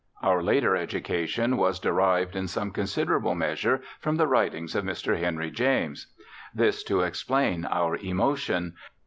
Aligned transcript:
Our 0.23 0.41
later 0.41 0.75
education 0.75 1.57
was 1.57 1.79
derived 1.79 2.35
in 2.35 2.47
some 2.47 2.71
considerable 2.71 3.35
measure 3.35 3.81
from 3.99 4.15
the 4.15 4.25
writings 4.25 4.73
of 4.73 4.83
Mr. 4.83 5.19
Henry 5.19 5.51
James. 5.51 6.07
This 6.55 6.81
to 6.85 7.01
explain 7.01 7.65
our 7.65 7.95
emotion. 7.97 8.73